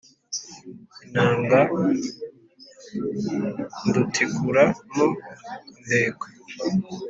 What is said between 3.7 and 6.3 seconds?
ndutikura mo indekwe.